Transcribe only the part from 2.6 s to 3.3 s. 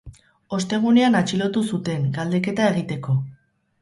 egiteko.